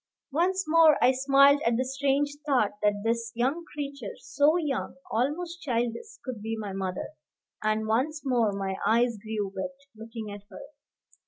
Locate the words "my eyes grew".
8.51-9.53